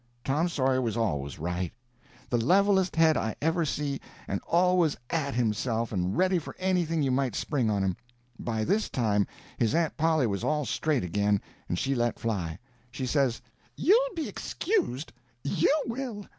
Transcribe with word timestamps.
Tom 0.23 0.49
Sawyer 0.49 0.81
was 0.81 0.97
always 0.97 1.37
right—the 1.37 2.37
levelest 2.39 2.95
head 2.95 3.15
I 3.15 3.35
ever 3.39 3.65
see, 3.65 4.01
and 4.27 4.41
always 4.47 4.97
at 5.11 5.35
himself 5.35 5.91
and 5.91 6.17
ready 6.17 6.39
for 6.39 6.55
anything 6.57 7.03
you 7.03 7.11
might 7.11 7.35
spring 7.35 7.69
on 7.69 7.83
him. 7.83 7.95
By 8.39 8.63
this 8.63 8.89
time 8.89 9.27
his 9.59 9.75
aunt 9.75 9.95
Polly 9.97 10.25
was 10.25 10.43
all 10.43 10.65
straight 10.65 11.03
again, 11.03 11.39
and 11.69 11.77
she 11.77 11.93
let 11.93 12.17
fly. 12.17 12.57
She 12.89 13.05
says: 13.05 13.43
[Illustration: 13.77 13.77
I 13.77 13.77
reckon 13.77 14.01
I 14.01 14.09
got 14.09 14.15
to 14.15 14.21
be 14.23 14.27
excused] 14.27 14.63
"You'll 14.63 14.85
be 14.95 14.95
excused! 14.95 15.13
you 15.67 15.83
will! 15.85 16.25